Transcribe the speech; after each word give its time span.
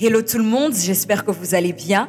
Hello 0.00 0.22
tout 0.22 0.38
le 0.38 0.44
monde, 0.44 0.74
j'espère 0.74 1.24
que 1.24 1.30
vous 1.30 1.54
allez 1.54 1.72
bien. 1.72 2.08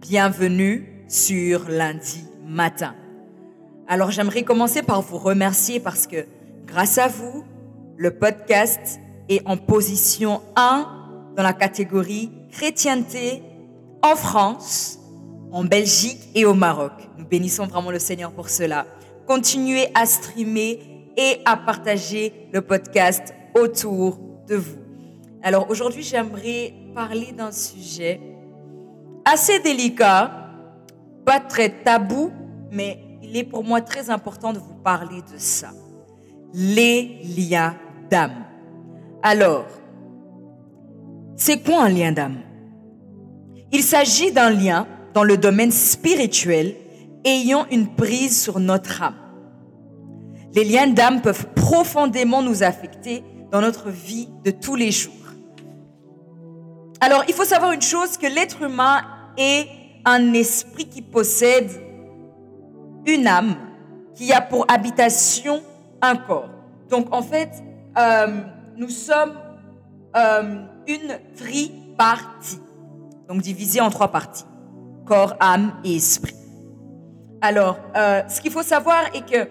Bienvenue 0.00 1.04
sur 1.08 1.68
lundi 1.68 2.24
matin. 2.46 2.94
Alors 3.86 4.10
j'aimerais 4.10 4.44
commencer 4.44 4.80
par 4.80 5.02
vous 5.02 5.18
remercier 5.18 5.78
parce 5.78 6.06
que 6.06 6.24
grâce 6.66 6.96
à 6.96 7.06
vous, 7.06 7.44
le 7.98 8.12
podcast 8.12 8.98
est 9.28 9.46
en 9.46 9.58
position 9.58 10.40
1 10.56 11.34
dans 11.36 11.42
la 11.42 11.52
catégorie 11.52 12.30
chrétienté 12.50 13.42
en 14.02 14.16
France, 14.16 14.98
en 15.52 15.64
Belgique 15.64 16.30
et 16.34 16.46
au 16.46 16.54
Maroc. 16.54 16.92
Nous 17.18 17.26
bénissons 17.26 17.66
vraiment 17.66 17.90
le 17.90 17.98
Seigneur 17.98 18.32
pour 18.32 18.48
cela. 18.48 18.86
Continuez 19.26 19.88
à 19.94 20.06
streamer 20.06 21.12
et 21.18 21.42
à 21.44 21.58
partager 21.58 22.48
le 22.54 22.62
podcast 22.62 23.34
autour 23.54 24.18
de 24.48 24.56
vous. 24.56 24.78
Alors 25.42 25.70
aujourd'hui, 25.70 26.02
j'aimerais 26.02 26.72
parler 26.94 27.32
d'un 27.32 27.52
sujet 27.52 28.20
assez 29.24 29.60
délicat, 29.60 30.50
pas 31.24 31.40
très 31.40 31.68
tabou, 31.82 32.30
mais 32.70 33.18
il 33.22 33.36
est 33.36 33.44
pour 33.44 33.64
moi 33.64 33.80
très 33.80 34.10
important 34.10 34.52
de 34.52 34.58
vous 34.58 34.74
parler 34.74 35.22
de 35.32 35.38
ça. 35.38 35.70
Les 36.54 37.20
liens 37.36 37.76
d'âme. 38.10 38.44
Alors, 39.22 39.66
c'est 41.36 41.62
quoi 41.62 41.84
un 41.84 41.88
lien 41.88 42.12
d'âme? 42.12 42.38
Il 43.70 43.82
s'agit 43.82 44.32
d'un 44.32 44.50
lien 44.50 44.86
dans 45.12 45.24
le 45.24 45.36
domaine 45.36 45.70
spirituel 45.70 46.74
ayant 47.24 47.66
une 47.70 47.94
prise 47.94 48.40
sur 48.40 48.60
notre 48.60 49.02
âme. 49.02 49.16
Les 50.54 50.64
liens 50.64 50.86
d'âme 50.86 51.20
peuvent 51.20 51.46
profondément 51.54 52.42
nous 52.42 52.62
affecter 52.62 53.22
dans 53.52 53.60
notre 53.60 53.90
vie 53.90 54.28
de 54.44 54.50
tous 54.50 54.74
les 54.74 54.90
jours. 54.90 55.12
Alors, 57.00 57.24
il 57.28 57.34
faut 57.34 57.44
savoir 57.44 57.72
une 57.72 57.82
chose, 57.82 58.16
que 58.16 58.26
l'être 58.26 58.62
humain 58.62 59.02
est 59.36 59.68
un 60.04 60.32
esprit 60.32 60.86
qui 60.86 61.02
possède 61.02 61.70
une 63.06 63.26
âme, 63.26 63.54
qui 64.14 64.32
a 64.32 64.40
pour 64.40 64.64
habitation 64.68 65.62
un 66.02 66.16
corps. 66.16 66.50
Donc, 66.90 67.14
en 67.14 67.22
fait, 67.22 67.50
euh, 67.96 68.26
nous 68.76 68.88
sommes 68.88 69.34
euh, 70.16 70.64
une 70.88 71.18
tripartie, 71.36 72.60
donc 73.28 73.42
divisée 73.42 73.80
en 73.80 73.90
trois 73.90 74.08
parties, 74.08 74.44
corps, 75.06 75.34
âme 75.38 75.74
et 75.84 75.96
esprit. 75.96 76.34
Alors, 77.40 77.78
euh, 77.96 78.22
ce 78.28 78.40
qu'il 78.40 78.50
faut 78.50 78.62
savoir 78.62 79.04
est 79.14 79.24
que 79.24 79.48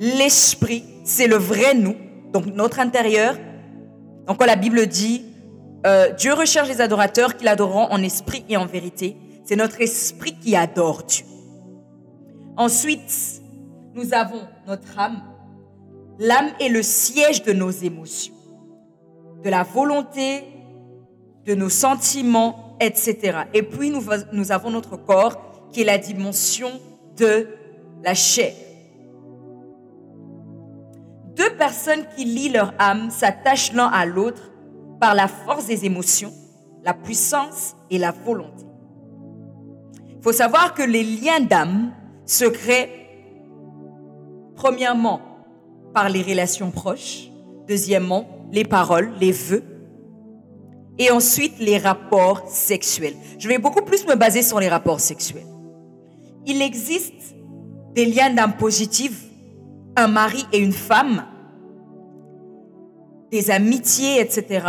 l'esprit, 0.00 0.84
c'est 1.04 1.28
le 1.28 1.36
vrai 1.36 1.74
nous, 1.74 1.94
donc 2.32 2.46
notre 2.46 2.80
intérieur. 2.80 3.36
Donc 4.26 4.38
quand 4.38 4.46
la 4.46 4.56
Bible 4.56 4.86
dit, 4.88 5.24
euh, 5.86 6.10
Dieu 6.12 6.34
recherche 6.34 6.68
les 6.68 6.80
adorateurs 6.80 7.36
qui 7.36 7.44
l'adoreront 7.44 7.86
en 7.92 8.02
esprit 8.02 8.44
et 8.48 8.56
en 8.56 8.66
vérité, 8.66 9.16
c'est 9.44 9.56
notre 9.56 9.80
esprit 9.80 10.36
qui 10.36 10.56
adore 10.56 11.04
Dieu. 11.04 11.24
Ensuite, 12.56 13.40
nous 13.94 14.12
avons 14.12 14.40
notre 14.66 14.98
âme. 14.98 15.22
L'âme 16.18 16.50
est 16.60 16.68
le 16.70 16.82
siège 16.82 17.42
de 17.44 17.52
nos 17.52 17.70
émotions, 17.70 18.34
de 19.44 19.48
la 19.48 19.62
volonté, 19.62 20.42
de 21.44 21.54
nos 21.54 21.68
sentiments, 21.68 22.76
etc. 22.80 23.42
Et 23.54 23.62
puis 23.62 23.90
nous, 23.90 24.02
nous 24.32 24.50
avons 24.50 24.70
notre 24.70 24.96
corps 24.96 25.68
qui 25.70 25.82
est 25.82 25.84
la 25.84 25.98
dimension 25.98 26.70
de 27.16 27.48
la 28.02 28.14
chair. 28.14 28.54
Deux 31.36 31.50
personnes 31.56 32.06
qui 32.16 32.24
lient 32.24 32.48
leur 32.48 32.74
âme 32.78 33.10
s'attachent 33.10 33.72
l'un 33.72 33.86
à 33.86 34.04
l'autre 34.06 34.50
par 35.00 35.14
la 35.14 35.28
force 35.28 35.66
des 35.66 35.84
émotions, 35.84 36.32
la 36.82 36.94
puissance 36.94 37.76
et 37.90 37.98
la 37.98 38.12
volonté. 38.12 38.64
Il 40.08 40.22
faut 40.22 40.32
savoir 40.32 40.74
que 40.74 40.82
les 40.82 41.04
liens 41.04 41.40
d'âme 41.40 41.92
se 42.24 42.44
créent 42.44 42.90
premièrement 44.56 45.20
par 45.94 46.08
les 46.08 46.22
relations 46.22 46.70
proches, 46.70 47.30
deuxièmement 47.68 48.26
les 48.52 48.64
paroles, 48.64 49.12
les 49.20 49.32
vœux, 49.32 49.62
et 50.98 51.10
ensuite 51.10 51.58
les 51.58 51.78
rapports 51.78 52.48
sexuels. 52.48 53.14
Je 53.38 53.48
vais 53.48 53.58
beaucoup 53.58 53.82
plus 53.82 54.06
me 54.06 54.14
baser 54.14 54.42
sur 54.42 54.60
les 54.60 54.68
rapports 54.68 55.00
sexuels. 55.00 55.46
Il 56.46 56.62
existe 56.62 57.34
des 57.94 58.06
liens 58.06 58.30
d'âme 58.30 58.56
positifs 58.56 59.26
un 59.96 60.08
mari 60.08 60.44
et 60.52 60.58
une 60.58 60.72
femme, 60.72 61.24
des 63.30 63.50
amitiés, 63.50 64.20
etc. 64.20 64.66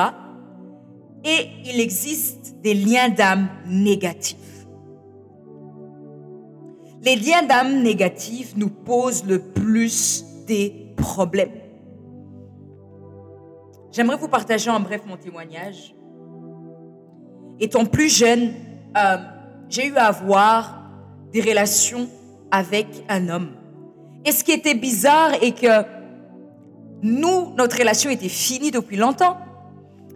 Et 1.27 1.49
il 1.65 1.81
existe 1.81 2.55
des 2.61 2.73
liens 2.73 3.09
d'âme 3.09 3.49
négatifs. 3.67 4.38
Les 7.03 7.17
liens 7.17 7.43
d'âme 7.43 7.83
négatifs 7.83 8.55
nous 8.55 8.69
posent 8.69 9.25
le 9.25 9.39
plus 9.39 10.23
des 10.47 10.93
problèmes. 10.95 11.51
J'aimerais 13.91 14.15
vous 14.15 14.29
partager 14.29 14.69
en 14.69 14.79
bref 14.79 15.01
mon 15.05 15.17
témoignage. 15.17 15.93
Étant 17.59 17.85
plus 17.85 18.09
jeune, 18.09 18.53
euh, 18.95 19.17
j'ai 19.69 19.88
eu 19.88 19.95
à 19.95 20.05
avoir 20.05 20.83
des 21.33 21.41
relations 21.41 22.07
avec 22.51 22.88
un 23.09 23.27
homme. 23.27 23.49
Et 24.23 24.31
ce 24.31 24.45
qui 24.45 24.53
était 24.53 24.75
bizarre 24.75 25.33
est 25.41 25.59
que 25.59 25.85
nous, 27.01 27.53
notre 27.57 27.77
relation 27.77 28.09
était 28.09 28.29
finie 28.29 28.71
depuis 28.71 28.95
longtemps. 28.95 29.38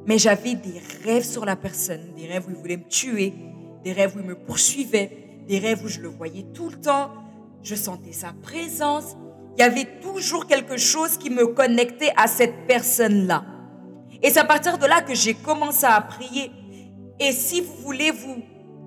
Mais 0.05 0.17
j'avais 0.17 0.55
des 0.55 0.81
rêves 1.03 1.23
sur 1.23 1.45
la 1.45 1.55
personne, 1.55 2.13
des 2.15 2.27
rêves 2.27 2.45
où 2.47 2.51
il 2.51 2.57
voulait 2.57 2.77
me 2.77 2.87
tuer, 2.87 3.33
des 3.83 3.93
rêves 3.93 4.13
où 4.15 4.19
il 4.19 4.25
me 4.25 4.35
poursuivait, 4.35 5.43
des 5.47 5.59
rêves 5.59 5.83
où 5.83 5.87
je 5.87 5.99
le 5.99 6.07
voyais 6.07 6.45
tout 6.53 6.69
le 6.69 6.79
temps, 6.79 7.11
je 7.63 7.75
sentais 7.75 8.11
sa 8.11 8.33
présence. 8.41 9.15
Il 9.57 9.61
y 9.61 9.63
avait 9.63 9.87
toujours 10.01 10.47
quelque 10.47 10.77
chose 10.77 11.17
qui 11.17 11.29
me 11.29 11.47
connectait 11.47 12.13
à 12.17 12.27
cette 12.27 12.67
personne-là. 12.67 13.43
Et 14.23 14.29
c'est 14.29 14.39
à 14.39 14.45
partir 14.45 14.77
de 14.77 14.85
là 14.85 15.01
que 15.01 15.13
j'ai 15.13 15.33
commencé 15.33 15.85
à 15.85 15.99
prier. 16.01 16.51
Et 17.19 17.31
si 17.31 17.61
vous 17.61 17.75
voulez 17.83 18.11
vous 18.11 18.37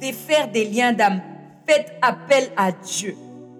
défaire 0.00 0.50
des 0.50 0.64
liens 0.64 0.92
d'âme, 0.92 1.20
faites 1.66 1.92
appel 2.02 2.50
à 2.56 2.72
Dieu 2.72 3.16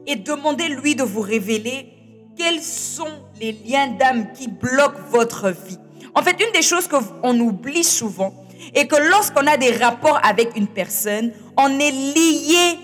et 0.06 0.16
demandez-lui 0.16 0.94
de 0.94 1.03
vous 1.03 1.20
révéler 1.20 1.91
quels 2.37 2.60
sont 2.60 3.22
les 3.41 3.53
liens 3.53 3.88
d'âme 3.88 4.32
qui 4.32 4.48
bloquent 4.48 5.00
votre 5.10 5.50
vie. 5.50 5.78
En 6.14 6.22
fait, 6.22 6.41
une 6.41 6.52
des 6.52 6.62
choses 6.62 6.88
qu'on 6.88 7.38
oublie 7.41 7.84
souvent 7.84 8.32
est 8.75 8.86
que 8.86 8.97
lorsqu'on 9.10 9.47
a 9.47 9.56
des 9.56 9.72
rapports 9.72 10.20
avec 10.22 10.56
une 10.56 10.69
personne, 10.69 11.32
on 11.56 11.69
est 11.78 11.91
lié 11.91 12.78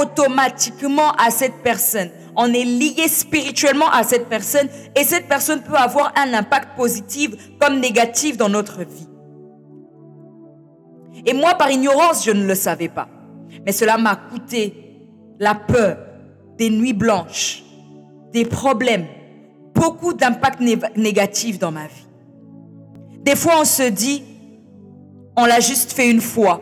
automatiquement 0.00 1.12
à 1.12 1.30
cette 1.30 1.62
personne. 1.62 2.10
On 2.36 2.52
est 2.52 2.64
lié 2.64 3.06
spirituellement 3.06 3.90
à 3.90 4.02
cette 4.02 4.28
personne 4.28 4.68
et 4.96 5.04
cette 5.04 5.28
personne 5.28 5.62
peut 5.62 5.76
avoir 5.76 6.12
un 6.16 6.34
impact 6.34 6.76
positif 6.76 7.30
comme 7.60 7.78
négatif 7.78 8.36
dans 8.36 8.48
notre 8.48 8.78
vie. 8.80 9.08
Et 11.26 11.32
moi, 11.32 11.54
par 11.54 11.70
ignorance, 11.70 12.24
je 12.24 12.32
ne 12.32 12.44
le 12.44 12.54
savais 12.54 12.88
pas. 12.88 13.08
Mais 13.64 13.72
cela 13.72 13.98
m'a 13.98 14.16
coûté 14.16 14.74
la 15.38 15.54
peur, 15.54 15.98
des 16.58 16.70
nuits 16.70 16.92
blanches, 16.92 17.62
des 18.32 18.44
problèmes, 18.44 19.06
beaucoup 19.74 20.12
d'impacts 20.12 20.60
négatifs 20.96 21.58
dans 21.58 21.70
ma 21.70 21.86
vie. 21.86 22.06
Des 23.24 23.36
fois, 23.36 23.60
on 23.60 23.64
se 23.64 23.84
dit, 23.84 24.22
on 25.34 25.46
l'a 25.46 25.58
juste 25.58 25.92
fait 25.92 26.10
une 26.10 26.20
fois, 26.20 26.60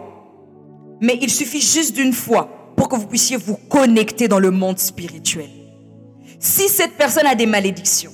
mais 1.01 1.19
il 1.21 1.29
suffit 1.29 1.61
juste 1.61 1.95
d'une 1.95 2.13
fois 2.13 2.75
pour 2.77 2.89
que 2.89 2.95
vous 2.95 3.09
puissiez 3.09 3.37
vous 3.37 3.57
connecter 3.69 4.29
dans 4.29 4.39
le 4.39 4.53
monde 4.53 4.79
spirituel. 4.79 5.51
Si 6.39 6.69
cette 6.69 6.93
personne 6.93 7.27
a 7.27 7.35
des 7.35 7.47
malédictions, 7.47 8.13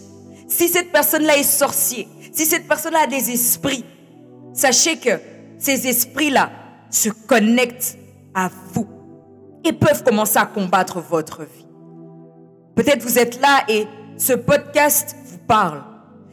si 0.49 0.69
cette 0.69 0.91
personne-là 0.93 1.37
est 1.37 1.43
sorcier, 1.43 2.09
si 2.33 2.47
cette 2.47 2.67
personne-là 2.67 3.01
a 3.05 3.07
des 3.07 3.31
esprits, 3.31 3.85
sachez 4.55 4.97
que 4.97 5.21
ces 5.59 5.87
esprits-là 5.87 6.51
se 6.91 7.11
connectent 7.11 7.99
à 8.35 8.51
vous 8.73 8.89
et 9.62 9.75
peuvent 9.75 10.03
commencer 10.05 10.39
à 10.39 10.47
combattre 10.47 11.01
votre 11.01 11.43
vie. 11.43 11.67
Peut-être 12.75 13.03
vous 13.03 13.19
êtes 13.19 13.41
là 13.43 13.65
et 13.69 13.87
ce 14.17 14.33
podcast 14.33 15.15
vous 15.27 15.39
parle. 15.39 15.83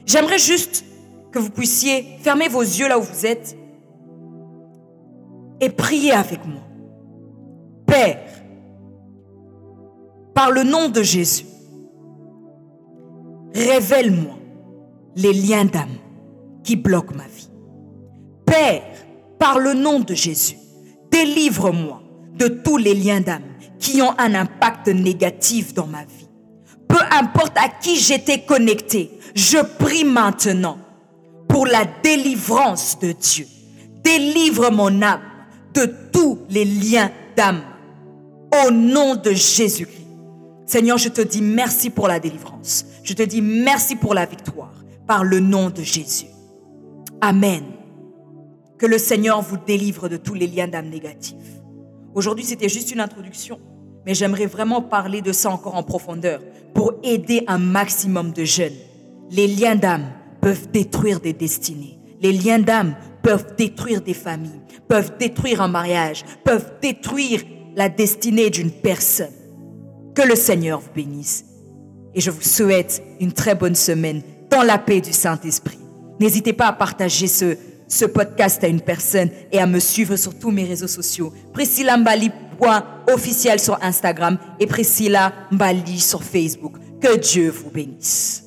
J'aimerais 0.05 0.39
juste 0.39 0.85
que 1.35 1.39
vous 1.39 1.49
puissiez 1.49 2.17
fermer 2.21 2.47
vos 2.47 2.61
yeux 2.61 2.87
là 2.87 2.97
où 2.97 3.01
vous 3.01 3.25
êtes 3.25 3.57
et 5.59 5.69
prier 5.69 6.13
avec 6.13 6.45
moi. 6.45 6.61
Père, 7.85 8.23
par 10.33 10.51
le 10.51 10.63
nom 10.63 10.87
de 10.87 11.03
Jésus, 11.03 11.45
révèle-moi 13.53 14.37
les 15.17 15.33
liens 15.33 15.65
d'âme 15.65 15.97
qui 16.63 16.77
bloquent 16.77 17.15
ma 17.15 17.27
vie. 17.27 17.49
Père, 18.45 18.83
par 19.37 19.59
le 19.59 19.73
nom 19.73 19.99
de 19.99 20.13
Jésus, 20.13 20.55
délivre-moi 21.11 22.01
de 22.37 22.47
tous 22.47 22.77
les 22.77 22.93
liens 22.93 23.19
d'âme 23.19 23.43
qui 23.77 24.01
ont 24.01 24.17
un 24.17 24.35
impact 24.35 24.87
négatif 24.87 25.73
dans 25.73 25.87
ma 25.87 26.05
vie 26.05 26.25
peu 26.87 27.01
importe 27.11 27.57
à 27.57 27.67
qui 27.67 27.97
j'étais 27.97 28.39
connecté, 28.39 29.11
je 29.35 29.57
prie 29.57 30.05
maintenant 30.05 30.77
pour 31.55 31.67
la 31.67 31.85
délivrance 31.85 32.99
de 32.99 33.13
Dieu. 33.13 33.47
Délivre 34.03 34.71
mon 34.71 35.01
âme 35.01 35.21
de 35.73 35.89
tous 36.11 36.39
les 36.49 36.65
liens 36.65 37.09
d'âme. 37.37 37.61
Au 38.65 38.71
nom 38.71 39.15
de 39.15 39.31
Jésus-Christ. 39.31 40.05
Seigneur, 40.65 40.97
je 40.97 41.07
te 41.07 41.21
dis 41.21 41.41
merci 41.41 41.89
pour 41.89 42.09
la 42.09 42.19
délivrance. 42.19 42.85
Je 43.03 43.13
te 43.13 43.23
dis 43.23 43.41
merci 43.41 43.95
pour 43.95 44.13
la 44.13 44.25
victoire 44.25 44.73
par 45.07 45.23
le 45.23 45.39
nom 45.39 45.69
de 45.69 45.81
Jésus. 45.81 46.25
Amen. 47.21 47.63
Que 48.77 48.85
le 48.85 48.97
Seigneur 48.97 49.41
vous 49.41 49.57
délivre 49.65 50.09
de 50.09 50.17
tous 50.17 50.33
les 50.33 50.47
liens 50.47 50.67
d'âme 50.67 50.89
négatifs. 50.89 51.37
Aujourd'hui, 52.13 52.43
c'était 52.43 52.67
juste 52.67 52.91
une 52.91 52.99
introduction, 52.99 53.61
mais 54.05 54.13
j'aimerais 54.13 54.47
vraiment 54.47 54.81
parler 54.81 55.21
de 55.21 55.31
ça 55.31 55.51
encore 55.51 55.75
en 55.75 55.83
profondeur 55.83 56.41
pour 56.73 56.95
aider 57.01 57.45
un 57.47 57.59
maximum 57.59 58.33
de 58.33 58.43
jeunes. 58.43 58.75
Les 59.31 59.47
liens 59.47 59.77
d'âme 59.77 60.11
peuvent 60.45 60.69
détruire 60.69 61.21
des 61.21 61.33
destinées. 61.33 61.97
Les 62.21 62.31
liens 62.31 62.59
d'âme 62.59 62.95
peuvent 63.23 63.55
détruire 63.57 64.01
des 64.01 64.13
familles, 64.13 64.61
peuvent 64.87 65.13
détruire 65.17 65.59
un 65.59 65.67
mariage, 65.67 66.23
peuvent 66.43 66.73
détruire 66.83 67.41
la 67.75 67.89
destinée 67.89 68.51
d'une 68.51 68.69
personne. 68.69 69.33
Que 70.13 70.21
le 70.21 70.35
Seigneur 70.35 70.81
vous 70.81 70.91
bénisse. 70.93 71.45
Et 72.13 72.21
je 72.21 72.29
vous 72.29 72.43
souhaite 72.43 73.01
une 73.19 73.31
très 73.31 73.55
bonne 73.55 73.73
semaine 73.73 74.21
dans 74.51 74.61
la 74.61 74.77
paix 74.77 75.01
du 75.01 75.13
Saint-Esprit. 75.13 75.79
N'hésitez 76.19 76.53
pas 76.53 76.67
à 76.67 76.73
partager 76.73 77.25
ce, 77.25 77.57
ce 77.87 78.05
podcast 78.05 78.63
à 78.63 78.67
une 78.67 78.81
personne 78.81 79.31
et 79.51 79.57
à 79.57 79.65
me 79.65 79.79
suivre 79.79 80.15
sur 80.15 80.37
tous 80.37 80.51
mes 80.51 80.65
réseaux 80.65 80.85
sociaux. 80.85 81.33
Priscilla 81.53 81.97
Mbali 81.97 82.29
officiel 83.11 83.59
sur 83.59 83.83
Instagram 83.83 84.37
et 84.59 84.67
Priscilla 84.67 85.33
Mbali 85.51 85.99
sur 85.99 86.23
Facebook. 86.23 86.75
Que 87.01 87.17
Dieu 87.17 87.49
vous 87.49 87.71
bénisse. 87.71 88.44